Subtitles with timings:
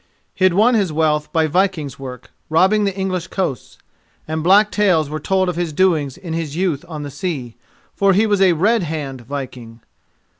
[0.33, 3.77] He had won his wealth by viking's work, robbing the English coasts,
[4.27, 7.55] and black tales were told of his doings in his youth on the sea,
[7.93, 9.81] for he was a "red hand" viking.